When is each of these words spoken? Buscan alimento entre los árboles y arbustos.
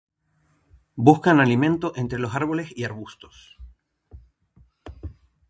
Buscan 0.95 1.39
alimento 1.39 1.93
entre 1.95 2.17
los 2.17 2.33
árboles 2.33 2.71
y 2.75 2.85
arbustos. 2.85 3.59